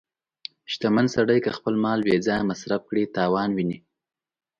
[0.71, 3.77] •شتمن سړی که خپل مال بې ځایه مصرف کړي، تاوان ویني.